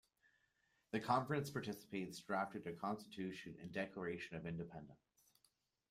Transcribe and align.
The 0.93 0.99
conference 0.99 1.51
participants 1.51 2.21
drafted 2.21 2.65
a 2.65 2.73
constitution 2.73 3.55
and 3.61 3.71
declaration 3.71 4.35
of 4.35 4.47
independence. 4.47 5.13